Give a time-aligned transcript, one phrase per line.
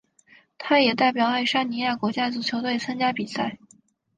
[0.57, 3.59] 他也代表爱沙尼亚国家足球队参加比赛。